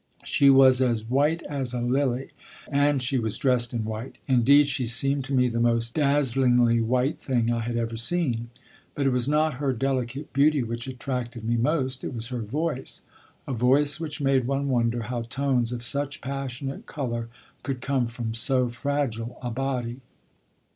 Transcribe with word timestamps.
She 0.25 0.49
was 0.49 0.81
as 0.81 1.03
white 1.07 1.43
as 1.45 1.75
a 1.75 1.79
lily, 1.79 2.31
and 2.67 3.03
she 3.03 3.19
was 3.19 3.37
dressed 3.37 3.71
in 3.71 3.85
white. 3.85 4.17
Indeed, 4.27 4.67
she 4.67 4.87
seemed 4.87 5.25
to 5.25 5.33
me 5.35 5.47
the 5.47 5.59
most 5.59 5.93
dazzlingly 5.93 6.81
white 6.81 7.19
thing 7.19 7.53
I 7.53 7.59
had 7.59 7.77
ever 7.77 7.95
seen. 7.95 8.49
But 8.95 9.05
it 9.05 9.11
was 9.11 9.27
not 9.27 9.57
her 9.61 9.73
delicate 9.73 10.33
beauty 10.33 10.63
which 10.63 10.87
attracted 10.87 11.43
me 11.43 11.55
most; 11.55 12.03
it 12.03 12.15
was 12.15 12.29
her 12.29 12.41
voice, 12.41 13.01
a 13.47 13.53
voice 13.53 13.99
which 13.99 14.19
made 14.19 14.47
one 14.47 14.69
wonder 14.69 15.03
how 15.03 15.21
tones 15.21 15.71
of 15.71 15.83
such 15.83 16.19
passionate 16.19 16.87
color 16.87 17.29
could 17.61 17.79
come 17.79 18.07
from 18.07 18.33
so 18.33 18.69
fragile 18.69 19.37
a 19.43 19.51
body. 19.51 20.01